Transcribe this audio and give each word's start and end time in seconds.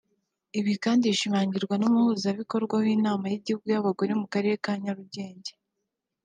Ibi 0.59 0.73
kandi 0.83 1.03
bishimangirwa 1.11 1.75
n’umuhuzabikorwa 1.77 2.75
w’Inama 2.83 3.25
y’Igihugu 3.31 3.65
y’Abagore 3.69 4.11
mu 4.21 4.25
Karere 4.33 4.55
ka 4.65 4.73
Nyurugenge 4.81 5.51